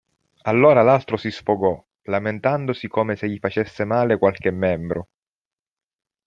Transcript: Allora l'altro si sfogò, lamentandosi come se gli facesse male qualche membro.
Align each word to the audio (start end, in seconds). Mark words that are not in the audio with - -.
Allora 0.45 0.81
l'altro 0.81 1.15
si 1.15 1.29
sfogò, 1.29 1.79
lamentandosi 2.05 2.87
come 2.87 3.15
se 3.15 3.29
gli 3.29 3.37
facesse 3.37 3.85
male 3.85 4.17
qualche 4.17 4.49
membro. 4.49 5.09